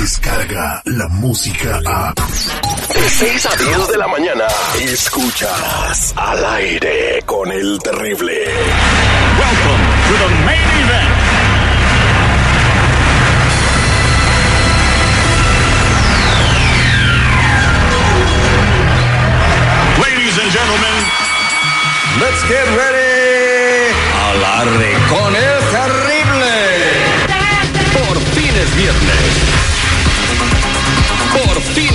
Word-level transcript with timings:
llega 0.00 0.82
la 0.86 1.08
música 1.08 1.78
a... 1.84 2.14
De 2.14 3.10
6 3.10 3.46
a 3.46 3.56
10 3.56 3.88
de 3.88 3.98
la 3.98 4.08
mañana, 4.08 4.46
escuchas 4.80 6.14
al 6.16 6.44
aire 6.44 7.22
con 7.26 7.52
el 7.52 7.78
terrible. 7.80 8.44
Welcome 9.38 9.84
to 10.06 10.14
the 10.24 10.30
main 10.46 10.68
event. 10.84 11.10
Ladies 19.98 20.38
and 20.38 20.50
gentlemen, 20.50 21.20
Let's 22.18 22.42
get 22.48 22.66
ready. 22.76 23.92
Al 24.14 24.44
aire 24.66 24.98
con 25.08 25.36
el 25.36 25.49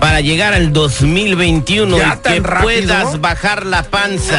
para 0.00 0.20
llegar 0.20 0.54
al 0.54 0.72
2021 0.72 1.96
¿Ya 1.98 2.18
y 2.18 2.28
que 2.34 2.40
rápido? 2.40 2.62
puedas 2.62 3.20
bajar 3.20 3.66
la 3.66 3.82
panza. 3.82 4.38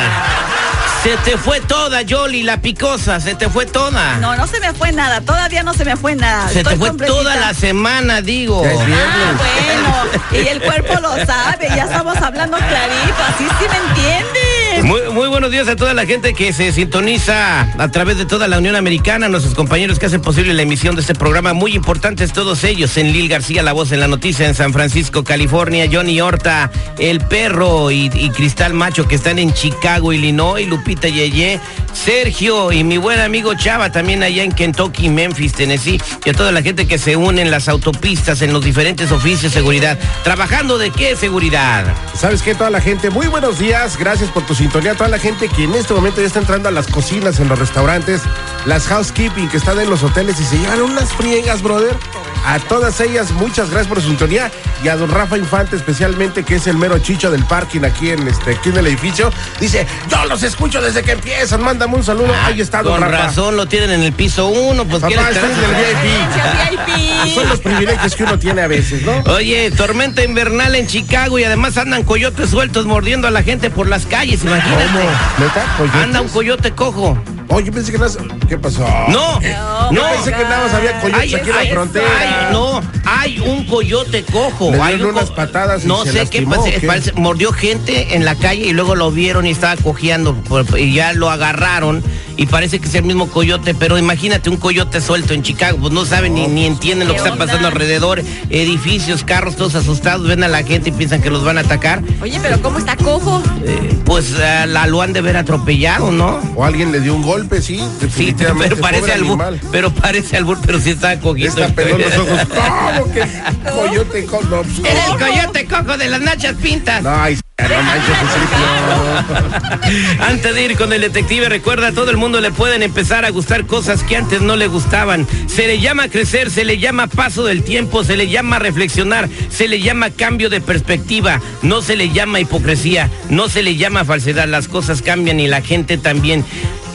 Se 1.04 1.16
te 1.18 1.38
fue 1.38 1.62
toda, 1.62 2.02
Yoli, 2.02 2.44
la 2.44 2.58
picosa, 2.62 3.22
se 3.22 3.34
te 3.34 3.48
fue 3.48 3.66
toda. 3.66 4.18
No, 4.18 4.36
no 4.36 4.46
se 4.48 4.60
me 4.60 4.74
fue 4.74 4.92
nada, 4.92 5.22
todavía 5.22 5.64
no 5.64 5.74
se 5.74 5.86
me 5.86 5.96
fue 5.96 6.16
nada. 6.16 6.50
Se 6.50 6.60
Estoy 6.60 6.74
te 6.74 6.80
fue 6.80 6.90
completita. 6.90 7.18
toda 7.18 7.36
la 7.38 7.54
semana, 7.54 8.22
digo. 8.22 8.66
Es. 8.66 8.78
Ah, 8.82 9.34
bueno, 9.38 10.44
y 10.44 10.48
el 10.48 10.62
cuerpo 10.62 10.96
lo 11.00 11.12
sabe, 11.26 11.70
ya 11.70 11.86
estamos 11.86 12.18
hablando 12.18 12.58
clarito, 12.58 13.24
así 13.30 13.46
sí 13.60 13.66
me 13.70 13.88
entiendes. 13.90 14.84
Muy, 14.84 15.02
muy 15.20 15.28
buenos 15.28 15.52
días 15.52 15.68
a 15.68 15.76
toda 15.76 15.94
la 15.94 16.06
gente 16.06 16.34
que 16.34 16.54
se 16.54 16.72
sintoniza 16.72 17.64
a 17.78 17.92
través 17.92 18.18
de 18.18 18.26
toda 18.26 18.48
la 18.48 18.58
Unión 18.58 18.78
Americana, 18.78 19.28
nuestros 19.28 19.54
compañeros 19.54 20.00
que 20.00 20.06
hacen 20.06 20.22
posible 20.22 20.54
la 20.54 20.62
emisión 20.62 20.96
de 20.96 21.02
este 21.02 21.14
programa, 21.14 21.52
muy 21.52 21.76
importantes 21.76 22.32
todos 22.32 22.64
ellos, 22.64 22.96
en 22.96 23.12
Lil 23.12 23.28
García, 23.28 23.62
la 23.62 23.74
voz 23.74 23.92
en 23.92 24.00
la 24.00 24.08
noticia, 24.08 24.48
en 24.48 24.56
San 24.56 24.72
Francisco, 24.72 25.26
California, 25.26 25.90
Johnny 25.92 26.22
Horta, 26.22 26.72
El 26.98 27.20
Perro 27.20 27.92
y, 27.92 28.10
Cristal 28.34 28.74
Macho 28.74 29.10
que 29.10 29.16
están 29.16 29.40
en 29.40 29.52
Chicago, 29.52 30.14
Illinois, 30.14 30.66
Lupita 30.66 31.10
Yeye, 31.10 31.60
Sergio 31.92 32.72
y 32.72 32.86
mi 32.86 32.98
buen 32.98 33.20
amigo 33.20 33.54
Chava 33.56 33.92
también 33.92 34.24
allá 34.24 34.44
en 34.44 34.54
Kentucky, 34.54 35.10
Memphis, 35.10 35.52
Tennessee, 35.52 36.00
y 36.24 36.30
a 36.30 36.34
toda 36.34 36.54
la 36.54 36.62
gente 36.62 36.88
que 36.88 36.98
se 36.98 37.18
une 37.18 37.42
en 37.42 37.52
las 37.52 37.68
autopistas, 37.68 38.42
en 38.42 38.54
los 38.54 38.64
diferentes 38.64 39.12
oficios 39.12 39.42
de 39.42 39.50
seguridad. 39.50 40.00
¿Trabajando 40.24 40.78
de 40.78 40.92
qué 40.92 41.18
seguridad? 41.18 41.84
¿Sabes 42.16 42.42
qué? 42.42 42.56
Toda 42.56 42.70
la 42.70 42.80
gente, 42.80 43.10
muy 43.10 43.28
buenos 43.28 43.60
días. 43.60 43.98
Gracias 43.98 44.30
por 44.30 44.46
tu 44.46 44.56
sintonía. 44.56 44.96
Toda 44.96 45.09
la 45.10 45.20
gente 45.20 45.48
que 45.50 45.64
en 45.64 45.74
este 45.76 45.94
momento 45.94 46.22
ya 46.22 46.28
está 46.28 46.40
entrando 46.40 46.70
a 46.70 46.72
las 46.72 46.88
cocinas, 46.88 47.40
en 47.40 47.48
los 47.50 47.58
restaurantes, 47.58 48.22
las 48.66 48.88
housekeeping 48.88 49.50
que 49.50 49.58
están 49.58 49.80
en 49.80 49.90
los 49.90 50.04
hoteles 50.04 50.40
y 50.40 50.44
se 50.44 50.58
llevan 50.58 50.82
unas 50.82 51.12
friegas, 51.14 51.62
brother. 51.62 51.96
A 52.46 52.58
todas 52.60 53.00
ellas, 53.02 53.32
muchas 53.32 53.70
gracias 53.70 53.88
por 53.88 54.02
su 54.02 54.08
sintonía. 54.08 54.50
Y 54.84 54.88
a 54.88 54.96
don 54.96 55.10
Rafa 55.12 55.38
Infante, 55.38 55.76
especialmente, 55.76 56.44
que 56.44 56.56
es 56.56 56.68
el 56.68 56.78
mero 56.78 56.98
chicho 57.00 57.30
del 57.30 57.44
parking 57.46 57.82
aquí 57.84 58.10
en 58.12 58.28
este 58.28 58.52
aquí 58.52 58.70
en 58.70 58.78
el 58.78 58.88
edificio. 58.88 59.32
Dice, 59.60 59.86
yo 60.10 60.26
los 60.26 60.42
escucho 60.44 60.82
desde 60.82 61.04
que 61.04 61.12
empiezan. 61.12 61.62
Mándame 61.62 61.96
un 61.96 62.04
saludo. 62.04 62.34
Ahí 62.46 62.62
está, 62.62 62.82
don 62.82 62.94
Con 62.94 63.02
Rafa. 63.02 63.26
razón 63.28 63.56
lo 63.58 63.68
tienen 63.68 63.92
en 63.92 64.04
el 64.04 64.14
piso 64.14 64.48
uno, 64.48 64.86
pues 64.86 65.02
Papá, 65.02 65.14
estar- 65.14 65.44
en 65.46 65.52
el 65.52 65.96
VIP. 66.02 67.28
VIP. 67.28 67.36
Son 67.36 67.50
los 67.50 67.60
privilegios 67.60 68.16
que 68.16 68.24
uno 68.24 68.40
tiene 68.40 68.62
a 68.62 68.68
veces, 68.68 69.04
¿no? 69.04 69.12
Oye, 69.34 69.70
tormenta 69.72 70.24
invernal 70.24 70.76
en 70.76 70.88
Chicago 70.88 71.38
y 71.40 71.44
además 71.44 71.78
andan 71.78 72.04
coyotes 72.04 72.50
sueltos 72.50 72.86
mordiendo 72.86 73.28
a 73.28 73.32
la 73.32 73.44
gente 73.44 73.70
por 73.70 73.88
las 73.88 74.06
calles, 74.06 74.44
imagínate. 74.44 75.00
¿Neta? 75.40 75.76
¿Coyotes? 75.78 76.02
Anda 76.02 76.22
un 76.22 76.30
coyote 76.30 76.72
cojo. 76.72 77.18
Oye, 77.52 77.66
yo 77.66 77.72
pensé 77.74 77.92
que 77.92 77.98
nada. 77.98 78.12
¿Qué 78.48 78.58
pasó? 78.58 78.82
No, 79.10 79.42
Yo 79.42 79.50
no. 79.92 80.02
pensé 80.14 80.32
que 80.32 80.44
nada 80.44 80.66
más 80.66 80.74
había 80.76 81.00
coyotes 81.02 81.34
aquí 81.34 81.50
en 81.50 81.56
la 81.56 81.66
frontera. 81.74 82.50
no, 82.52 82.82
hay 83.06 83.40
un 83.40 83.66
coyote 83.66 84.24
cojo. 84.24 84.72
Le 84.72 84.80
hay 84.82 84.96
dieron 84.96 85.08
un 85.10 85.14
co- 85.16 85.20
unas 85.22 85.32
patadas 85.32 85.84
y 85.84 85.88
No 85.88 86.04
se 86.06 86.12
sé 86.12 86.18
lastimó, 86.20 86.64
qué 86.64 86.80
parece- 86.86 87.14
mordió 87.14 87.52
gente 87.52 88.16
en 88.16 88.24
la 88.24 88.36
calle 88.36 88.68
y 88.68 88.72
luego 88.74 88.96
lo 88.96 89.12
vieron 89.12 89.48
y 89.48 89.50
estaba 89.50 89.76
cojeando 89.82 90.36
y 90.78 90.94
ya 90.94 91.14
lo 91.14 91.30
agarraron 91.32 92.04
y 92.40 92.46
parece 92.46 92.80
que 92.80 92.88
es 92.88 92.96
el 92.96 93.04
mismo 93.04 93.28
coyote, 93.28 93.74
pero 93.74 93.98
imagínate 93.98 94.50
un 94.50 94.56
coyote 94.56 95.02
suelto 95.02 95.34
en 95.34 95.44
Chicago, 95.44 95.78
pues 95.82 95.92
no 95.92 96.06
saben 96.06 96.36
ni, 96.36 96.48
ni 96.48 96.66
entienden 96.66 97.10
lo 97.10 97.14
que 97.14 97.20
¿Qué 97.20 97.28
está 97.28 97.34
onda? 97.34 97.46
pasando 97.46 97.68
alrededor, 97.68 98.24
edificios, 98.50 99.26
carros 99.26 99.58
todos 99.58 99.76
asustados, 99.76 100.26
ven 100.26 100.46
a 100.46 100.48
la 100.48 100.64
gente 100.64 100.88
y 100.88 100.94
piensan 100.94 101.22
que 101.22 101.30
los 101.30 101.44
van 101.44 101.58
a 101.58 101.62
atacar. 101.62 102.02
Oye, 102.22 102.40
pero 102.42 102.62
¿cómo 102.62 102.78
está 102.78 102.96
cojo? 102.96 103.44
Eh, 103.66 103.94
pues 104.06 104.36
ah, 104.40 104.66
la 104.68 104.88
lo 104.88 105.02
han 105.02 105.12
de 105.12 105.20
ver 105.20 105.36
atropellado, 105.36 106.14
¿no? 106.14 106.40
O 106.56 106.64
alguien 106.64 106.94
le 106.94 107.02
dio 107.02 107.14
un 107.14 107.24
golpe, 107.24 107.62
sí. 107.62 107.84
Sí, 108.16 108.34
pero 108.58 108.78
parece 108.78 109.12
albur, 109.12 109.60
pero 109.70 109.94
parece 109.94 110.38
albur, 110.38 110.60
pero 110.66 110.80
sí 110.80 110.92
está 110.92 111.20
cogiendo. 111.20 111.62
Está 111.62 111.76
pelón 111.76 112.00
los 112.00 112.18
ojos. 112.20 112.40
¿Cómo 112.96 113.12
que 113.12 113.28
coyote 113.70 114.26
con 114.26 114.50
no, 114.50 114.62
pues, 114.62 114.80
el 114.80 115.18
coyote 115.18 115.66
cojo 115.66 115.98
de 115.98 116.08
las 116.08 116.22
nachas 116.22 116.56
pintas. 116.56 117.06
Ay, 117.06 117.38
Antes 120.20 120.56
de 120.56 120.66
ir 120.66 120.78
con 120.78 120.94
el 120.94 121.02
detective, 121.02 121.50
recuerda, 121.50 121.88
a 121.88 121.92
todo 121.92 122.12
el 122.12 122.18
mundo 122.18 122.40
le 122.42 122.52
pueden 122.52 122.84
empezar 122.84 123.26
a 123.26 123.30
gustar 123.30 123.66
cosas 123.66 124.04
que 124.04 124.16
antes 124.16 124.42
no 124.42 124.56
le 124.56 124.68
gustaban. 124.68 125.28
Se 125.48 125.66
le 125.68 125.80
llama 125.80 126.10
crecer, 126.10 126.52
se 126.52 126.66
le 126.66 126.78
llama 126.78 127.08
paso 127.08 127.44
del 127.44 127.64
tiempo, 127.64 128.04
se 128.04 128.18
le 128.18 128.30
llama 128.30 128.60
reflexionar, 128.60 129.30
se 129.50 129.68
le 129.68 129.82
llama 129.82 130.12
cambio 130.12 130.50
de 130.50 130.62
perspectiva, 130.62 131.42
no 131.62 131.82
se 131.82 131.96
le 131.96 132.10
llama 132.10 132.40
hipocresía, 132.40 133.10
no 133.30 133.50
se 133.50 133.64
le 133.64 133.76
llama 133.76 134.06
falsedad. 134.06 134.48
Las 134.48 134.68
cosas 134.68 135.02
cambian 135.02 135.40
y 135.40 135.48
la 135.48 135.62
gente 135.62 135.98
también. 135.98 136.46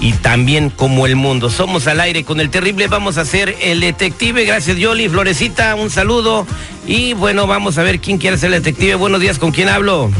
Y 0.00 0.12
también 0.12 0.70
como 0.70 1.06
el 1.06 1.16
mundo. 1.16 1.48
Somos 1.48 1.86
al 1.86 2.00
aire 2.00 2.24
con 2.24 2.40
el 2.40 2.50
terrible. 2.50 2.88
Vamos 2.88 3.16
a 3.16 3.22
hacer 3.22 3.56
el 3.62 3.80
detective. 3.80 4.44
Gracias, 4.44 4.76
Yoli. 4.76 5.08
Florecita, 5.08 5.74
un 5.76 5.88
saludo. 5.88 6.46
Y 6.86 7.14
bueno, 7.14 7.46
vamos 7.46 7.78
a 7.78 7.84
ver 7.84 8.00
quién 8.00 8.18
quiere 8.18 8.36
ser 8.36 8.52
el 8.52 8.62
detective. 8.62 8.96
Buenos 8.96 9.20
días, 9.20 9.38
¿con 9.38 9.50
quién 9.50 9.68
hablo? 9.68 10.10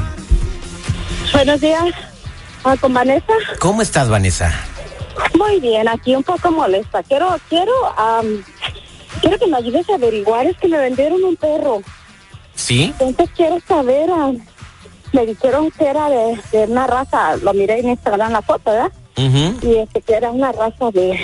Buenos 1.34 1.61
días, 1.61 1.84
ah, 2.65 2.77
con 2.81 2.95
Vanessa. 2.95 3.33
¿Cómo 3.59 3.83
estás, 3.83 4.09
Vanessa? 4.09 4.53
Muy 5.37 5.61
bien, 5.61 5.87
aquí 5.89 6.15
un 6.15 6.22
poco 6.22 6.50
molesta. 6.50 7.03
Quiero, 7.03 7.37
quiero, 7.49 7.72
am, 7.97 8.43
quiero 9.21 9.39
que 9.39 9.47
me 9.47 9.56
ayudes 9.59 9.89
a 9.91 9.95
averiguar. 9.97 10.47
Es 10.47 10.56
que 10.56 10.69
me 10.69 10.78
vendieron 10.78 11.22
un 11.22 11.37
perro. 11.37 11.83
¿Sí? 12.55 12.95
Entonces 12.99 13.31
quiero 13.37 13.59
saber. 13.67 14.11
am, 14.11 14.39
me 15.12 15.27
dijeron 15.27 15.71
que 15.71 15.84
era 15.87 16.09
de, 16.09 16.41
de 16.53 16.65
una 16.65 16.87
raza. 16.87 17.37
Lo 17.37 17.53
miré 17.53 17.81
en 17.81 17.91
Instagram 17.91 18.33
la 18.33 18.43
foto, 18.43 18.71
¿verdad? 18.71 18.93
Y 19.16 19.77
este 19.77 20.01
que 20.03 20.15
era 20.15 20.31
una 20.31 20.51
raza 20.53 20.91
de, 20.93 21.21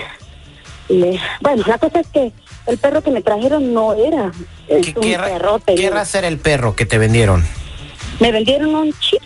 de- 0.88 1.20
bueno, 1.40 1.64
la 1.66 1.78
cosa 1.78 1.98
es 2.00 2.06
que 2.08 2.32
el 2.66 2.78
perro 2.78 3.02
que 3.02 3.10
me 3.10 3.22
trajeron 3.22 3.72
no 3.74 3.94
era. 3.94 4.30
Es 4.68 4.86
¿Qué, 4.86 4.92
un 4.96 5.02
qué 5.02 5.18
perrote. 5.18 5.74
qué 5.74 5.90
raza 5.90 6.18
era 6.18 6.28
el 6.28 6.38
perro 6.38 6.76
que 6.76 6.86
te 6.86 6.98
vendieron? 6.98 7.44
Me 8.20 8.30
vendieron 8.30 8.74
un 8.74 8.92
Tzu 8.92 9.16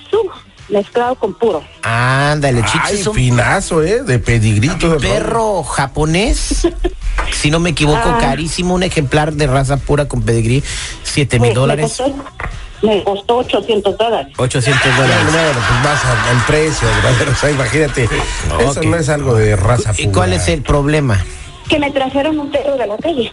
mezclado 0.69 1.15
con 1.17 1.35
puro. 1.35 1.63
Ándale, 1.83 2.63
Ay, 2.65 2.71
chicos, 2.71 2.91
es 2.93 3.07
un 3.07 3.15
finazo, 3.15 3.83
¿eh? 3.83 4.03
De 4.03 4.19
pedigrito. 4.19 4.91
de 4.99 5.09
perro 5.09 5.63
japonés. 5.63 6.67
Si 7.33 7.51
no 7.51 7.59
me 7.61 7.71
equivoco, 7.71 8.01
Ah. 8.05 8.19
carísimo, 8.21 8.75
un 8.75 8.83
ejemplar 8.83 9.33
de 9.33 9.47
raza 9.47 9.77
pura 9.77 10.09
con 10.09 10.23
pedigrí, 10.23 10.63
7 11.05 11.39
mil 11.39 11.55
dólares, 11.55 11.87
costó- 11.99 12.15
Me 12.83 13.03
costó 13.05 13.37
800 13.39 13.97
dólares. 13.97 14.33
800 14.37 14.83
Bueno, 14.97 15.15
dólares. 15.15 15.57
pues 15.57 15.81
más 15.85 16.05
a- 16.05 16.31
al 16.31 16.45
precio, 16.47 16.89
brother. 17.03 17.29
O 17.29 17.35
sea, 17.37 17.51
imagínate. 17.51 18.09
Eso 18.61 18.83
no 18.83 18.97
es 18.97 19.09
algo 19.09 19.35
de 19.37 19.57
raza 19.57 19.93
¿Y 19.97 20.05
pura. 20.07 20.13
cuál 20.13 20.33
es 20.35 20.49
el 20.49 20.63
problema? 20.63 21.25
Que 21.69 21.79
me 21.79 21.91
trajeron 21.93 22.39
un 22.39 22.51
perro 22.51 22.77
de 22.77 22.87
la 22.87 22.97
calle. 22.99 23.33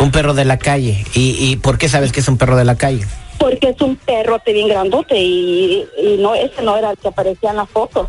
Un 0.00 0.10
perro 0.10 0.34
de 0.34 0.44
la 0.44 0.58
calle. 0.58 1.04
¿Y, 1.14 1.36
y 1.52 1.56
por 1.56 1.78
qué 1.78 1.88
sabes 1.88 2.10
que 2.10 2.20
es 2.20 2.28
un 2.28 2.36
perro 2.38 2.56
de 2.56 2.64
la 2.64 2.76
calle? 2.76 3.06
Porque 3.38 3.68
es 3.70 3.80
un 3.80 3.96
perrote 3.96 4.52
bien 4.52 4.68
grandote 4.68 5.16
y, 5.16 5.86
y 5.96 6.16
no, 6.18 6.34
ese 6.34 6.62
no 6.62 6.76
era 6.76 6.90
el 6.90 6.98
que 6.98 7.08
aparecía 7.08 7.50
en 7.50 7.56
la 7.56 7.66
foto. 7.66 8.08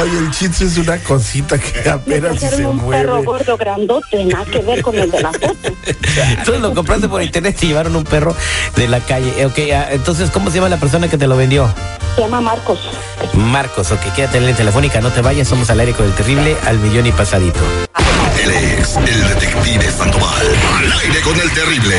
Oye, 0.00 0.18
el 0.18 0.30
chitsu 0.30 0.64
es 0.64 0.78
una 0.78 0.96
cosita 0.98 1.58
que 1.58 1.86
apenas 1.88 2.40
si 2.40 2.48
se 2.48 2.64
un 2.64 2.80
perro 2.88 3.22
gordo 3.22 3.58
grandote, 3.58 4.24
nada 4.24 4.44
que 4.46 4.60
ver 4.60 4.80
con 4.80 4.98
el 4.98 5.10
de 5.10 5.20
la 5.20 5.32
foto. 5.32 5.54
Entonces 6.30 6.62
lo 6.62 6.72
compraste 6.74 7.08
por 7.08 7.22
internet 7.22 7.58
y 7.60 7.66
llevaron 7.68 7.94
un 7.96 8.04
perro 8.04 8.34
de 8.76 8.88
la 8.88 9.00
calle. 9.00 9.34
Eh, 9.36 9.46
Ok, 9.46 9.58
ah, 9.74 9.88
entonces, 9.90 10.30
¿cómo 10.30 10.50
se 10.50 10.56
llama 10.56 10.70
la 10.70 10.78
persona 10.78 11.08
que 11.08 11.18
te 11.18 11.26
lo 11.26 11.36
vendió? 11.36 11.70
Se 12.14 12.22
llama 12.22 12.40
Marcos. 12.40 12.78
Marcos, 13.34 13.92
ok, 13.92 14.00
quédate 14.16 14.38
en 14.38 14.46
la 14.46 14.56
telefónica, 14.56 15.02
no 15.02 15.10
te 15.10 15.20
vayas, 15.20 15.46
somos 15.46 15.68
al 15.68 15.78
aire 15.80 15.92
con 15.92 16.06
el 16.06 16.12
terrible 16.12 16.56
al 16.64 16.78
millón 16.78 17.06
y 17.06 17.12
pasadito. 17.12 17.60
Él 18.42 18.50
es 18.50 18.96
el 18.96 19.28
detective 19.28 19.90
Sandoval. 19.90 20.46
Al 20.78 20.92
aire 21.00 21.20
con 21.20 21.38
el 21.38 21.50
terrible. 21.52 21.96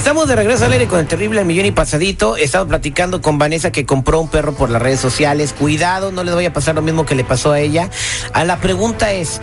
Estamos 0.00 0.28
de 0.28 0.34
regreso 0.34 0.64
al 0.64 0.72
aire 0.72 0.86
con 0.88 0.98
el 0.98 1.06
terrible 1.06 1.44
millón 1.44 1.66
y 1.66 1.72
pasadito. 1.72 2.38
Estamos 2.38 2.68
platicando 2.68 3.20
con 3.20 3.36
Vanessa 3.36 3.70
que 3.70 3.84
compró 3.84 4.18
un 4.18 4.28
perro 4.28 4.54
por 4.54 4.70
las 4.70 4.80
redes 4.80 4.98
sociales. 4.98 5.52
Cuidado, 5.52 6.10
no 6.10 6.24
les 6.24 6.34
vaya 6.34 6.48
a 6.48 6.52
pasar 6.54 6.74
lo 6.74 6.80
mismo 6.80 7.04
que 7.04 7.14
le 7.14 7.22
pasó 7.22 7.52
a 7.52 7.60
ella. 7.60 7.90
A 8.32 8.44
la 8.44 8.56
pregunta 8.56 9.12
es, 9.12 9.42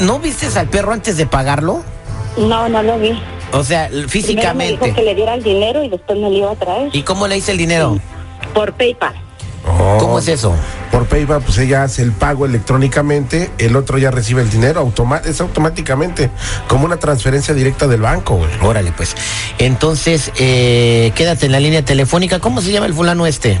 ¿no 0.00 0.20
vistes 0.20 0.56
al 0.56 0.68
perro 0.68 0.94
antes 0.94 1.18
de 1.18 1.26
pagarlo? 1.26 1.84
No, 2.38 2.66
no 2.70 2.82
lo 2.82 2.98
vi. 2.98 3.12
O 3.52 3.62
sea, 3.62 3.88
Primero 3.88 4.06
me 4.06 4.08
físicamente. 4.08 4.86
dijo 4.86 4.96
que 4.96 5.02
le 5.02 5.14
diera 5.14 5.34
el 5.34 5.42
dinero 5.42 5.84
y 5.84 5.90
después 5.90 6.18
me 6.18 6.30
lo 6.30 6.34
iba 6.34 6.52
a 6.52 6.56
traer. 6.56 6.88
¿Y 6.90 7.02
cómo 7.02 7.28
le 7.28 7.36
hice 7.36 7.52
el 7.52 7.58
dinero? 7.58 7.98
Por 8.54 8.72
PayPal. 8.72 9.14
¿Cómo 9.98 10.18
es 10.18 10.28
eso? 10.28 10.54
Por 10.94 11.06
PayPal, 11.06 11.42
pues 11.42 11.58
ella 11.58 11.82
hace 11.82 12.02
el 12.02 12.12
pago 12.12 12.46
electrónicamente, 12.46 13.50
el 13.58 13.74
otro 13.74 13.98
ya 13.98 14.12
recibe 14.12 14.42
el 14.42 14.48
dinero, 14.48 14.78
automa 14.78 15.20
es 15.24 15.40
automáticamente, 15.40 16.30
como 16.68 16.84
una 16.84 16.98
transferencia 16.98 17.52
directa 17.52 17.88
del 17.88 18.00
banco, 18.00 18.36
güey. 18.36 18.48
Órale, 18.62 18.92
pues. 18.92 19.16
Entonces, 19.58 20.30
eh, 20.38 21.10
quédate 21.16 21.46
en 21.46 21.52
la 21.52 21.58
línea 21.58 21.84
telefónica. 21.84 22.38
¿Cómo 22.38 22.60
se 22.60 22.70
llama 22.70 22.86
el 22.86 22.94
fulano 22.94 23.26
este? 23.26 23.58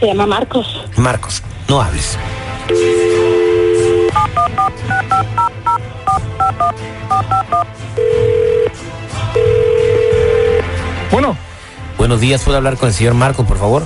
Se 0.00 0.06
llama 0.06 0.24
Marcos. 0.24 0.86
Marcos, 0.96 1.42
no 1.68 1.82
hables. 1.82 2.16
Bueno, 11.12 11.36
Buenos 12.04 12.20
días, 12.20 12.42
¿puedo 12.42 12.58
hablar 12.58 12.76
con 12.76 12.88
el 12.88 12.94
señor 12.94 13.14
Marcos, 13.14 13.46
por 13.46 13.56
favor? 13.56 13.82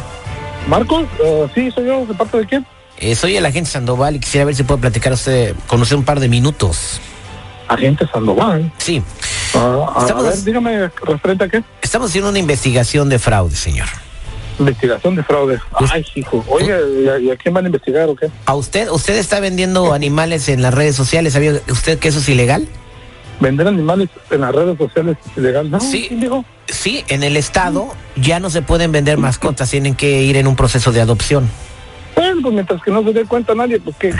Marcos, 0.68 1.04
eh, 1.24 1.46
sí, 1.54 1.70
soy 1.70 1.86
yo, 1.86 2.04
¿de 2.06 2.14
parte 2.14 2.38
de 2.38 2.46
quién? 2.46 2.66
Eh, 2.98 3.14
soy 3.14 3.36
el 3.36 3.46
agente 3.46 3.70
Sandoval 3.70 4.16
y 4.16 4.20
quisiera 4.20 4.44
ver 4.44 4.54
si 4.54 4.64
puede 4.64 4.80
platicar 4.80 5.12
usted, 5.12 5.54
conocer 5.66 5.96
un 5.96 6.04
par 6.04 6.20
de 6.20 6.28
minutos. 6.28 7.00
Agente 7.68 8.06
Sandoval. 8.12 8.70
Sí, 8.78 9.02
Ah, 9.54 9.94
a, 9.96 10.00
Estamos- 10.02 10.24
ver, 10.24 10.44
dígame, 10.44 10.90
referente 11.04 11.44
a 11.44 11.48
qué? 11.48 11.62
estamos 11.80 12.10
haciendo 12.10 12.28
una 12.28 12.38
investigación 12.38 13.08
de 13.08 13.18
fraude, 13.18 13.56
señor. 13.56 13.86
Investigación 14.58 15.14
de 15.16 15.22
fraude. 15.22 15.58
Pues- 15.78 15.90
Ay, 15.90 16.04
hijo. 16.16 16.44
Oye, 16.48 16.76
¿y 17.02 17.08
a, 17.08 17.18
y 17.18 17.30
a 17.30 17.36
quién 17.36 17.54
van 17.54 17.64
a 17.64 17.68
investigar 17.68 18.08
o 18.10 18.14
qué? 18.14 18.28
¿A 18.44 18.54
usted, 18.54 18.90
usted 18.90 19.16
está 19.16 19.40
vendiendo 19.40 19.94
animales 19.94 20.48
en 20.50 20.60
las 20.60 20.74
redes 20.74 20.96
sociales? 20.96 21.32
¿Sabía 21.32 21.54
usted 21.70 21.98
que 21.98 22.08
eso 22.08 22.18
es 22.18 22.28
ilegal? 22.28 22.68
¿Vender 23.40 23.68
animales 23.68 24.08
en 24.30 24.40
las 24.40 24.52
redes 24.54 24.76
sociales 24.78 25.16
es 25.30 25.38
ilegal? 25.38 25.70
No, 25.70 25.80
Sí. 25.80 26.06
¿quién 26.08 26.20
dijo? 26.20 26.44
Sí, 26.66 27.04
en 27.08 27.22
el 27.22 27.36
estado 27.36 27.94
ya 28.16 28.40
no 28.40 28.50
se 28.50 28.62
pueden 28.62 28.90
vender 28.92 29.16
mascotas, 29.18 29.70
tienen 29.70 29.94
que 29.94 30.22
ir 30.22 30.36
en 30.36 30.46
un 30.46 30.56
proceso 30.56 30.90
de 30.92 31.00
adopción. 31.00 31.48
Bueno, 32.16 32.40
pues 32.42 32.54
mientras 32.54 32.82
que 32.82 32.90
no 32.90 33.02
se 33.04 33.12
dé 33.12 33.24
cuenta 33.26 33.54
nadie, 33.54 33.78
pues 33.78 33.94
Pues, 34.00 34.16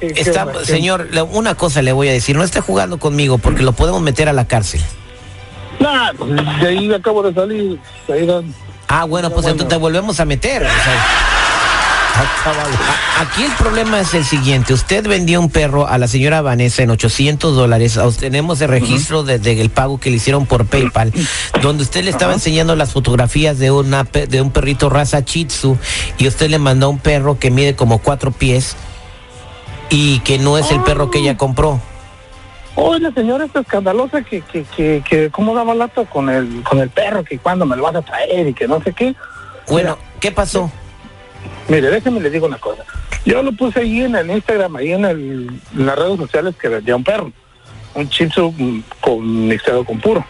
qué- 0.00 0.12
qué 0.14 0.20
está- 0.20 0.46
señor, 0.64 1.08
una 1.32 1.54
cosa 1.54 1.82
le 1.82 1.92
voy 1.92 2.08
a 2.08 2.12
decir, 2.12 2.36
no 2.36 2.42
esté 2.42 2.60
jugando 2.62 2.98
conmigo 2.98 3.36
porque 3.38 3.62
lo 3.62 3.72
podemos 3.72 4.00
meter 4.00 4.28
a 4.30 4.32
la 4.32 4.46
cárcel. 4.46 4.80
Nah, 5.78 6.12
pues 6.16 6.30
de 6.60 6.66
ahí 6.68 6.92
acabo 6.94 7.22
de 7.22 7.34
salir. 7.34 7.78
Ahí 8.10 8.24
dan- 8.26 8.54
Ah, 8.88 9.04
bueno, 9.04 9.28
pues 9.28 9.42
bueno. 9.42 9.52
entonces 9.52 9.68
te 9.68 9.76
volvemos 9.76 10.20
a 10.20 10.24
meter. 10.24 10.62
o 10.62 10.66
sea. 10.66 11.04
Aquí 13.20 13.42
el 13.44 13.52
problema 13.52 14.00
es 14.00 14.14
el 14.14 14.24
siguiente. 14.24 14.72
Usted 14.72 15.06
vendió 15.06 15.40
un 15.40 15.50
perro 15.50 15.86
a 15.88 15.98
la 15.98 16.06
señora 16.08 16.42
Vanessa 16.42 16.82
en 16.82 16.90
800 16.90 17.54
dólares. 17.56 17.96
Os- 17.96 18.18
Tenemos 18.18 18.60
el 18.60 18.68
registro 18.68 19.22
de- 19.24 19.38
del 19.38 19.70
pago 19.70 19.98
que 19.98 20.10
le 20.10 20.16
hicieron 20.16 20.46
por 20.46 20.66
PayPal, 20.66 21.12
donde 21.62 21.82
usted 21.82 22.04
le 22.04 22.10
estaba 22.10 22.32
enseñando 22.32 22.76
las 22.76 22.92
fotografías 22.92 23.58
de, 23.58 23.70
una, 23.70 24.04
de 24.04 24.40
un 24.42 24.50
perrito 24.50 24.90
raza 24.90 25.20
Shih 25.20 25.46
Tzu 25.46 25.76
y 26.18 26.28
usted 26.28 26.48
le 26.50 26.58
mandó 26.58 26.88
un 26.90 26.98
perro 26.98 27.38
que 27.38 27.50
mide 27.50 27.74
como 27.74 27.98
cuatro 27.98 28.30
pies 28.30 28.76
y 29.90 30.20
que 30.20 30.38
no 30.38 30.56
es 30.58 30.70
el 30.70 30.80
perro 30.82 31.10
que 31.10 31.18
ella 31.18 31.36
compró. 31.36 31.80
Oh, 32.76 32.96
la 32.98 33.12
señora 33.12 33.44
está 33.44 33.60
escandalosa 33.60 34.22
que, 34.22 34.40
que, 34.40 34.64
que, 34.76 35.02
que 35.08 35.30
cómo 35.30 35.54
daba 35.54 35.74
lata 35.74 36.04
con 36.06 36.28
el, 36.28 36.62
con 36.64 36.80
el 36.80 36.90
perro, 36.90 37.22
que 37.24 37.38
cuándo 37.38 37.66
me 37.66 37.76
lo 37.76 37.84
vas 37.84 37.94
a 37.96 38.02
traer 38.02 38.48
y 38.48 38.54
que 38.54 38.66
no 38.66 38.82
sé 38.82 38.92
qué. 38.92 39.14
Bueno, 39.68 39.96
¿qué 40.20 40.32
pasó? 40.32 40.70
Mire, 41.68 41.90
déjeme 41.90 42.20
le 42.20 42.30
digo 42.30 42.46
una 42.46 42.58
cosa. 42.58 42.84
Yo 43.24 43.42
lo 43.42 43.52
puse 43.52 43.80
ahí 43.80 44.02
en 44.02 44.14
el 44.14 44.30
Instagram, 44.30 44.76
ahí 44.76 44.92
en, 44.92 45.04
el, 45.04 45.60
en 45.74 45.86
las 45.86 45.98
redes 45.98 46.18
sociales 46.18 46.54
que 46.60 46.68
vendía 46.68 46.96
un 46.96 47.04
perro. 47.04 47.32
Un 47.94 48.08
Tzu, 48.08 48.52
mm, 48.56 48.82
con 49.00 49.48
mixteado 49.48 49.84
con 49.84 49.98
puro. 50.00 50.24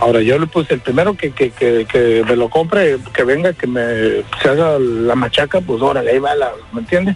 Ahora 0.00 0.20
yo 0.22 0.38
le 0.38 0.46
puse 0.46 0.74
el 0.74 0.80
primero 0.80 1.14
que, 1.14 1.30
que, 1.30 1.50
que, 1.50 1.86
que 1.90 2.24
me 2.26 2.34
lo 2.34 2.48
compre, 2.48 2.98
que 3.12 3.24
venga, 3.24 3.52
que 3.52 3.66
me 3.66 4.24
se 4.42 4.48
haga 4.48 4.78
la 4.78 5.14
machaca, 5.14 5.60
pues 5.60 5.80
órale, 5.80 6.10
ahí 6.10 6.18
va 6.18 6.34
la, 6.34 6.50
¿me 6.72 6.80
entiende? 6.80 7.14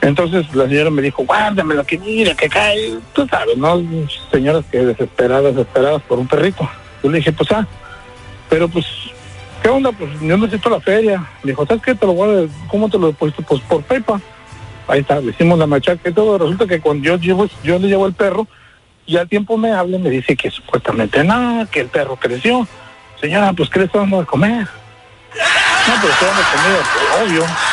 Entonces 0.00 0.54
la 0.54 0.68
señora 0.68 0.90
me 0.90 1.02
dijo, 1.02 1.24
guárdamelo, 1.24 1.84
que 1.84 1.98
mira, 1.98 2.34
que 2.34 2.48
cae, 2.48 2.94
tú 3.12 3.26
sabes, 3.26 3.56
¿no? 3.56 3.82
Señoras 4.30 4.64
que 4.70 4.78
desesperadas, 4.78 5.56
desesperadas 5.56 6.02
por 6.02 6.18
un 6.20 6.28
perrito. 6.28 6.68
Yo 7.02 7.10
le 7.10 7.18
dije, 7.18 7.32
pues 7.32 7.50
ah, 7.50 7.66
pero 8.48 8.68
pues, 8.68 8.86
¿qué 9.68 9.72
onda? 9.72 9.92
Pues 9.92 10.10
yo 10.22 10.38
necesito 10.38 10.70
la 10.70 10.80
feria. 10.80 11.26
Dijo, 11.42 11.66
¿sabes 11.66 11.82
qué? 11.82 11.94
Te 11.94 12.06
lo 12.06 12.24
a, 12.24 12.46
¿cómo 12.68 12.88
te 12.88 12.98
lo 12.98 13.08
deposito? 13.08 13.42
Pues 13.42 13.60
por 13.60 13.82
PayPal. 13.82 14.18
Ahí 14.86 15.00
está, 15.00 15.20
le 15.20 15.32
hicimos 15.32 15.58
la 15.58 15.66
machaca 15.66 16.08
y 16.08 16.12
todo. 16.14 16.38
Resulta 16.38 16.66
que 16.66 16.80
cuando 16.80 17.04
yo 17.04 17.18
llevo, 17.18 17.46
yo 17.62 17.78
le 17.78 17.88
llevo 17.88 18.06
el 18.06 18.14
perro, 18.14 18.46
y 19.04 19.18
al 19.18 19.28
tiempo 19.28 19.58
me 19.58 19.70
habla 19.70 19.98
y 19.98 20.00
me 20.00 20.08
dice 20.08 20.34
que 20.36 20.50
supuestamente 20.50 21.22
nada, 21.22 21.66
que 21.66 21.80
el 21.80 21.88
perro 21.88 22.16
creció. 22.16 22.66
Señora, 23.20 23.52
pues 23.52 23.68
¿qué 23.68 23.80
le 23.80 23.84
está 23.84 23.98
dando 23.98 24.20
de 24.20 24.26
comer? 24.26 24.62
No, 24.62 25.94
pero 26.00 26.12
está 26.14 26.26
dando 26.26 26.42
comida, 26.50 26.78
pues, 26.94 27.30
obvio. 27.30 27.67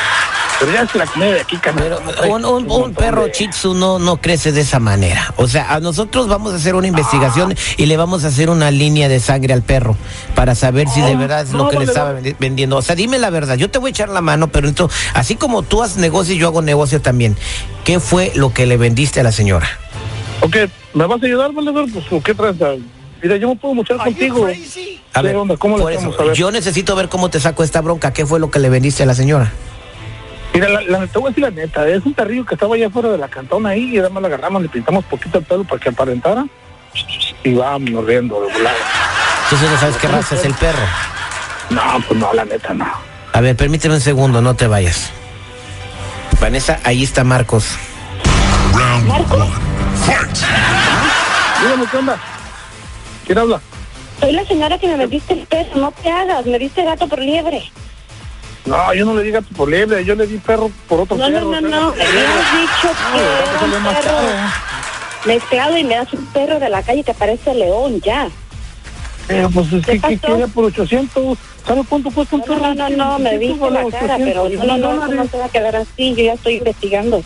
Pero 0.59 0.71
ya 0.71 0.83
es 0.83 0.95
la 0.95 1.05
comida 1.05 1.31
de 1.33 1.41
aquí, 1.41 1.59
Pero 1.61 1.99
un, 2.33 2.45
un- 2.45 2.71
un 2.71 2.93
perro 2.93 3.27
Shih 3.27 3.49
Tzu 3.49 3.73
no, 3.73 3.99
no 3.99 4.17
crece 4.17 4.53
de 4.53 4.61
esa 4.61 4.79
manera. 4.79 5.33
O 5.35 5.47
sea, 5.49 5.73
a 5.73 5.79
nosotros 5.81 6.27
vamos 6.29 6.53
a 6.53 6.55
hacer 6.55 6.75
una 6.75 6.87
investigación 6.87 7.53
y 7.77 7.85
le 7.87 7.97
vamos 7.97 8.23
a 8.23 8.27
hacer 8.29 8.49
una 8.49 8.71
línea 8.71 9.09
de 9.09 9.19
sangre 9.19 9.53
al 9.53 9.63
perro 9.63 9.97
para 10.33 10.55
saber 10.55 10.87
si 10.87 11.01
de 11.01 11.15
verdad 11.17 11.41
es 11.41 11.51
no, 11.51 11.65
lo 11.65 11.69
que 11.69 11.79
le 11.79 11.85
estaba 11.85 12.13
vale. 12.13 12.35
vendiendo. 12.39 12.77
O 12.77 12.81
sea, 12.81 12.95
dime 12.95 13.19
la 13.19 13.29
verdad. 13.29 13.57
Yo 13.57 13.69
te 13.69 13.79
voy 13.79 13.89
a 13.89 13.91
echar 13.91 14.07
la 14.09 14.21
mano, 14.21 14.47
pero 14.47 14.69
entonces, 14.69 14.97
así 15.13 15.35
como 15.35 15.61
tú 15.61 15.83
haces 15.83 15.97
negocio, 15.97 16.33
yo 16.35 16.47
hago 16.47 16.61
negocio 16.61 17.01
también. 17.01 17.35
¿Qué 17.83 17.99
fue 17.99 18.31
lo 18.35 18.53
que 18.53 18.65
le 18.65 18.77
vendiste 18.77 19.19
a 19.19 19.23
la 19.23 19.33
señora? 19.33 19.67
Ok, 20.41 20.55
¿me 20.93 21.05
vas 21.05 21.21
a 21.21 21.25
ayudar, 21.25 21.51
valedor? 21.51 21.87
Pues 22.09 22.23
¿qué 22.23 22.33
trata? 22.33 22.71
Mira, 23.21 23.35
yo 23.37 23.49
me 23.49 23.55
puedo 23.57 23.73
muchar 23.73 23.97
contigo. 23.97 24.47
A 24.47 25.21
¿Qué 25.21 25.27
ver, 25.27 25.35
onda? 25.35 25.57
¿Cómo 25.57 25.77
le 25.77 25.83
por 25.83 25.91
eso, 25.93 26.13
A 26.19 26.23
ver. 26.23 26.33
yo 26.33 26.49
necesito 26.51 26.95
ver 26.95 27.09
cómo 27.09 27.29
te 27.29 27.39
saco 27.39 27.63
esta 27.63 27.81
bronca. 27.81 28.13
¿Qué 28.13 28.25
fue 28.25 28.39
lo 28.39 28.49
que 28.51 28.59
le 28.59 28.69
vendiste 28.69 29.03
a 29.03 29.05
la 29.05 29.15
señora? 29.15 29.51
Mira, 30.55 30.69
la, 30.69 30.81
la- 30.81 31.07
te 31.07 31.19
voy 31.19 31.27
a 31.27 31.29
decir 31.29 31.43
la 31.43 31.51
neta, 31.51 31.87
es 31.87 32.05
un 32.05 32.13
perrillo 32.13 32.45
que 32.45 32.55
estaba 32.55 32.75
allá 32.75 32.87
afuera 32.87 33.09
de 33.09 33.17
la 33.17 33.27
cantona 33.27 33.69
ahí 33.69 33.95
y 33.95 33.99
además 33.99 34.21
lo 34.21 34.27
agarramos, 34.27 34.61
le 34.61 34.69
pintamos 34.69 35.03
poquito 35.05 35.37
el 35.39 35.43
pelo 35.45 35.63
para 35.65 35.79
que 35.81 35.89
aparentara 35.89 36.45
y 37.43 37.53
vámonos 37.53 38.05
riendo 38.05 38.41
de 38.41 38.53
volada. 38.53 38.75
Entonces 39.43 39.69
no 39.69 39.77
sabes 39.79 39.97
qué 39.97 40.07
raza 40.07 40.35
es 40.35 40.45
el 40.45 40.53
perro. 40.55 40.79
No, 41.69 41.81
pues 42.07 42.19
no, 42.19 42.33
la 42.33 42.45
neta 42.45 42.73
no. 42.73 42.87
A 43.33 43.41
ver, 43.41 43.55
permíteme 43.55 43.95
un 43.95 44.01
segundo, 44.01 44.41
no 44.41 44.55
te 44.55 44.67
vayas. 44.67 45.11
Vanessa, 46.39 46.79
ahí 46.83 47.03
está 47.03 47.23
Marcos. 47.23 47.65
Fight. 50.05 50.37
Dígame, 51.61 51.85
¿qué 51.89 51.97
onda? 51.97 52.17
¿Quién 53.25 53.37
habla? 53.37 53.61
Soy 54.19 54.31
la 54.31 54.45
señora 54.45 54.77
que 54.77 54.87
me 54.87 54.97
vendiste 54.97 55.33
el 55.33 55.45
perro, 55.47 55.75
no 55.75 55.91
te 55.91 56.09
hagas, 56.09 56.45
me 56.45 56.57
diste 56.59 56.83
gato 56.83 57.07
por 57.07 57.19
liebre. 57.19 57.63
No, 58.65 58.93
yo 58.93 59.05
no 59.05 59.13
le 59.15 59.23
di 59.23 59.31
gato 59.31 59.47
por 59.55 59.69
liebre, 59.69 60.03
yo 60.03 60.15
le 60.15 60.25
di 60.25 60.37
perro 60.37 60.71
por 60.89 61.01
otro 61.01 61.15
No, 61.17 61.29
no, 61.29 61.35
perro. 61.37 61.51
no, 61.51 61.61
no, 61.61 61.95
liebre. 61.95 62.03
habías 62.07 62.51
dicho 62.51 62.87
No, 63.11 63.11
que 63.13 63.19
le 63.19 63.25
a 63.25 63.51
era 63.51 63.61
un 63.63 63.71
perro 63.83 64.01
caro. 64.17 64.27
mezclado 65.25 65.77
y 65.77 65.83
me 65.83 65.95
das 65.95 66.13
un 66.13 66.25
perro 66.27 66.59
de 66.59 66.69
la 66.69 66.81
calle 66.81 67.03
que 67.03 67.13
parece 67.13 67.53
león, 67.53 68.01
ya. 68.01 68.27
Pero 69.27 69.49
pues 69.49 69.71
es 69.73 69.85
¿Qué 69.85 69.99
que, 69.99 70.17
que 70.19 70.47
por 70.53 70.65
800. 70.65 71.37
¿Sabe 71.65 71.81
cuánto 71.89 72.11
cuesta 72.11 72.35
un 72.35 72.41
No, 72.41 72.45
perro? 72.47 72.73
no, 72.73 72.73
no, 72.75 72.89
no, 72.89 73.19
me 73.19 73.37
viste 73.37 73.69
la 73.71 73.85
cara, 73.89 74.17
pero 74.17 74.49
no, 74.49 74.77
no, 74.77 74.93
no, 74.93 75.07
no 75.07 75.27
se 75.27 75.37
va 75.37 75.45
a 75.45 75.49
quedar 75.49 75.75
así, 75.75 76.13
yo 76.15 76.23
ya 76.23 76.33
estoy 76.33 76.55
investigando. 76.57 77.23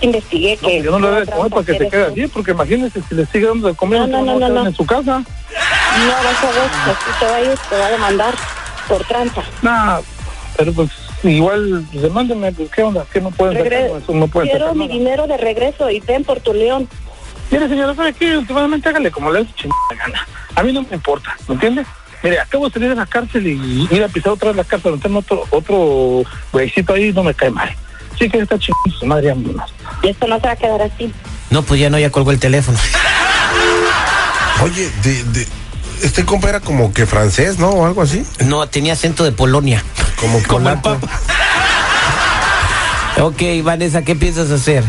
Investigué 0.00 0.58
No, 0.62 0.68
que... 0.68 0.74
pues 0.74 0.84
yo 0.84 0.90
no 0.98 0.98
le 1.10 1.16
de 1.16 1.22
otra 1.22 1.36
comer 1.36 1.50
para 1.52 1.64
que 1.66 1.78
se 1.78 1.88
quede 1.88 2.06
así, 2.06 2.26
porque 2.28 2.50
imagínese 2.52 3.02
si 3.08 3.14
le 3.14 3.26
sigue 3.26 3.46
dando 3.46 3.68
de 3.68 3.74
comer, 3.74 4.00
No, 4.00 4.06
no, 4.06 4.24
no, 4.24 4.44
a 4.46 4.48
no, 4.48 4.54
no. 4.62 4.66
en 4.66 4.74
su 4.74 4.86
casa. 4.86 5.18
No, 5.18 6.12
vas 6.24 6.44
a 6.44 6.50
ver, 6.50 6.70
así 6.86 7.10
te 7.20 7.26
va 7.26 7.36
a 7.36 7.40
ir, 7.42 7.58
te 7.68 7.76
va 7.78 7.86
a 7.86 7.90
demandar 7.90 8.34
por 8.88 9.04
tranza. 9.04 9.42
Nah, 9.60 10.00
pero 10.56 10.72
pues 10.72 10.90
igual, 11.22 11.84
pues, 11.90 12.02
demándeme, 12.02 12.52
pues 12.52 12.70
qué 12.70 12.82
onda, 12.82 13.04
¿qué 13.12 13.20
no 13.20 13.30
pueden 13.30 13.56
sacar? 13.58 13.72
Regre- 13.72 13.88
No, 13.90 13.98
eso 13.98 14.12
no 14.12 14.28
pueden 14.28 14.50
Quiero 14.50 14.66
sacar 14.66 14.76
mi 14.76 14.86
nada. 14.86 14.98
dinero 14.98 15.26
de 15.26 15.36
regreso 15.36 15.90
y 15.90 16.00
ven 16.00 16.24
por 16.24 16.40
tu 16.40 16.52
león. 16.52 16.88
Mire, 17.50 17.68
señora, 17.68 17.94
¿sabe 17.94 18.12
qué? 18.14 18.36
Últimamente 18.38 18.88
hágale 18.88 19.10
como 19.10 19.30
le 19.30 19.40
dé 19.40 19.46
su 19.46 19.52
chingada 19.54 19.80
gana. 19.98 20.26
A 20.54 20.62
mí 20.62 20.72
no 20.72 20.82
me 20.82 20.94
importa, 20.96 21.36
¿me 21.48 21.54
entiende? 21.54 21.84
Mire, 22.22 22.40
acabo 22.40 22.66
de 22.66 22.72
salir 22.72 22.88
de 22.88 22.94
la 22.94 23.06
cárcel 23.06 23.46
y 23.46 23.88
ir 23.90 24.02
a 24.04 24.08
pisar 24.08 24.32
otra 24.32 24.48
vez 24.48 24.56
la 24.56 24.64
cárcel, 24.64 24.92
meterme 24.92 25.18
otro, 25.18 25.44
otro 25.50 26.22
güeycito 26.52 26.92
ahí, 26.94 27.12
no 27.12 27.22
me 27.24 27.34
cae 27.34 27.50
mal. 27.50 27.74
Sí 28.18 28.28
que 28.30 28.38
está 28.38 28.58
chingando 28.58 28.98
su 28.98 29.06
madre 29.06 29.30
a 29.30 29.34
mí 29.34 29.52
más. 29.52 29.70
Y 30.02 30.08
esto 30.10 30.26
no 30.28 30.36
se 30.38 30.46
va 30.46 30.52
a 30.52 30.56
quedar 30.56 30.80
así. 30.82 31.12
No, 31.50 31.62
pues 31.62 31.80
ya 31.80 31.90
no, 31.90 31.98
ya 31.98 32.10
colgó 32.10 32.30
el 32.30 32.38
teléfono. 32.38 32.78
Oye, 34.62 34.88
de, 35.02 35.24
de, 35.24 35.46
este 36.02 36.24
compa 36.24 36.48
era 36.48 36.60
como 36.60 36.92
que 36.92 37.04
francés, 37.06 37.58
¿no? 37.58 37.70
O 37.70 37.86
algo 37.86 38.02
así. 38.02 38.24
No, 38.46 38.66
tenía 38.68 38.92
acento 38.92 39.24
de 39.24 39.32
Polonia. 39.32 39.82
Como 40.22 40.38
polaco. 40.44 40.96
Ok, 43.20 43.42
Vanessa, 43.62 44.02
¿qué 44.02 44.14
piensas 44.16 44.50
hacer? 44.50 44.82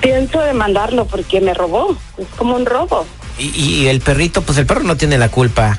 Pienso 0.00 0.40
demandarlo 0.40 1.06
porque 1.06 1.40
me 1.40 1.54
robó. 1.54 1.96
Es 2.18 2.26
como 2.36 2.56
un 2.56 2.66
robo. 2.66 3.06
Y, 3.38 3.48
y 3.50 3.86
el 3.88 4.00
perrito, 4.00 4.42
pues 4.42 4.58
el 4.58 4.66
perro 4.66 4.82
no 4.82 4.96
tiene 4.96 5.16
la 5.18 5.28
culpa. 5.28 5.78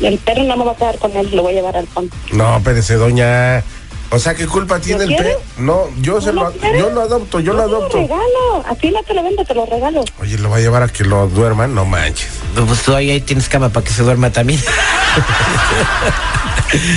El 0.00 0.18
perro 0.18 0.42
no 0.42 0.56
me 0.56 0.64
va 0.64 0.72
a 0.72 0.76
quedar 0.76 0.98
con 0.98 1.16
él, 1.16 1.30
lo 1.32 1.42
voy 1.42 1.52
a 1.52 1.56
llevar 1.56 1.76
al 1.76 1.86
fondo. 1.86 2.14
No, 2.32 2.56
espérese, 2.56 2.94
doña. 2.94 3.62
O 4.10 4.18
sea, 4.18 4.34
¿qué 4.34 4.46
culpa 4.46 4.80
tiene 4.80 5.04
el 5.04 5.14
perro? 5.16 5.40
No, 5.58 5.84
yo 6.00 6.20
se 6.20 6.32
¿No 6.32 6.44
lo, 6.44 6.50
lo 6.50 6.78
yo 6.78 6.90
lo 6.90 7.00
adopto, 7.02 7.40
yo 7.40 7.52
lo 7.52 7.58
te 7.60 7.64
adopto. 7.64 7.96
regalo. 7.98 8.64
A 8.68 8.74
ti 8.74 8.90
no 8.90 9.02
te 9.04 9.14
lo 9.14 9.22
vendo, 9.22 9.44
te 9.44 9.54
lo 9.54 9.66
regalo. 9.66 10.04
Oye, 10.20 10.36
lo 10.38 10.50
va 10.50 10.56
a 10.56 10.60
llevar 10.60 10.82
a 10.82 10.88
que 10.88 11.04
lo 11.04 11.28
duerman, 11.28 11.74
no 11.74 11.84
manches. 11.84 12.28
Pues 12.54 12.82
tú 12.82 12.94
ahí, 12.94 13.20
tienes 13.20 13.48
cama 13.48 13.68
para 13.68 13.84
que 13.84 13.92
se 13.92 14.02
duerma 14.02 14.30
también. 14.30 14.60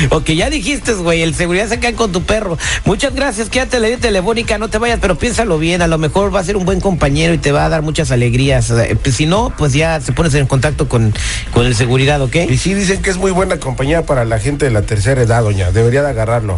ok, 0.10 0.30
ya 0.32 0.50
dijiste, 0.50 0.94
güey, 0.94 1.22
el 1.22 1.36
seguridad 1.36 1.68
se 1.68 1.80
queda 1.80 1.94
con 1.94 2.12
tu 2.12 2.24
perro. 2.24 2.58
Muchas 2.86 3.14
gracias, 3.14 3.50
quédate 3.50 3.80
la 3.80 3.96
telefónica, 3.98 4.58
no 4.58 4.70
te 4.70 4.78
vayas, 4.78 5.00
pero 5.02 5.18
piénsalo 5.18 5.58
bien, 5.58 5.82
a 5.82 5.88
lo 5.88 5.98
mejor 5.98 6.34
va 6.34 6.40
a 6.40 6.44
ser 6.44 6.58
un 6.58 6.66
buen 6.66 6.82
compañero 6.82 7.34
y 7.34 7.38
te 7.38 7.52
va 7.52 7.66
a 7.66 7.70
dar 7.70 7.82
muchas 7.82 8.12
alegrías. 8.12 8.70
Eh, 8.72 8.98
pues, 9.02 9.16
si 9.16 9.26
no, 9.26 9.54
pues 9.58 9.74
ya 9.74 10.00
se 10.02 10.12
pones 10.12 10.34
en 10.36 10.48
contacto 10.48 10.88
con, 10.88 11.14
con 11.54 11.66
el 11.66 11.76
seguridad, 11.76 12.22
¿ok? 12.22 12.36
Y 12.50 12.58
sí 12.58 12.74
dicen 12.74 13.02
que 13.02 13.10
es 13.10 13.18
muy 13.18 13.32
buena 13.32 13.60
compañía 13.60 14.06
para 14.06 14.26
la 14.26 14.40
gente 14.40 14.66
de 14.66 14.72
la 14.72 14.84
tercera 14.84 15.22
edad, 15.22 15.44
doña. 15.44 15.72
Debería 15.72 16.04
de 16.04 16.10
agarrarlo. 16.10 16.58